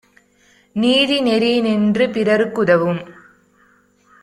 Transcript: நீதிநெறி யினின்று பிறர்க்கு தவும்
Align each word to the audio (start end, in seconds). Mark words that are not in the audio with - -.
நீதிநெறி 0.75 1.49
யினின்று 1.51 2.05
பிறர்க்கு 2.09 2.63
தவும் 2.63 3.01